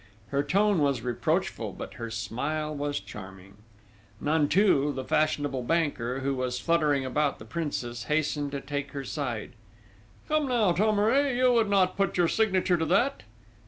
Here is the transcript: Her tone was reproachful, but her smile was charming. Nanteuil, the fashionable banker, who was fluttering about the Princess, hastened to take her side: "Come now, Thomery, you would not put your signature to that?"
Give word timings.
Her 0.29 0.41
tone 0.41 0.79
was 0.79 1.03
reproachful, 1.03 1.73
but 1.73 1.93
her 1.93 2.09
smile 2.09 2.73
was 2.73 2.99
charming. 2.99 3.57
Nanteuil, 4.19 4.93
the 4.93 5.03
fashionable 5.03 5.61
banker, 5.61 6.21
who 6.21 6.33
was 6.33 6.59
fluttering 6.59 7.05
about 7.05 7.37
the 7.37 7.45
Princess, 7.45 8.05
hastened 8.05 8.51
to 8.53 8.61
take 8.61 8.93
her 8.93 9.03
side: 9.03 9.51
"Come 10.27 10.47
now, 10.47 10.73
Thomery, 10.73 11.37
you 11.37 11.53
would 11.53 11.69
not 11.69 11.97
put 11.97 12.17
your 12.17 12.27
signature 12.27 12.77
to 12.77 12.85
that?" 12.85 13.21